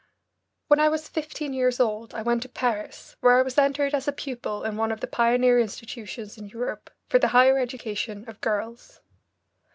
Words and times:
When 0.67 0.79
I 0.79 0.89
was 0.89 1.07
fifteen 1.07 1.53
years 1.53 1.79
old 1.79 2.15
I 2.15 2.23
went 2.23 2.41
to 2.41 2.49
Paris, 2.49 3.15
where 3.19 3.37
I 3.37 3.43
was 3.43 3.59
entered 3.59 3.93
as 3.93 4.07
a 4.07 4.11
pupil 4.11 4.63
in 4.63 4.75
one 4.75 4.91
of 4.91 4.99
the 4.99 5.05
pioneer 5.05 5.59
institutions 5.59 6.39
in 6.39 6.47
Europe 6.47 6.89
for 7.07 7.19
the 7.19 7.27
higher 7.37 7.59
education 7.59 8.27
of 8.27 8.41
girls. 8.41 9.01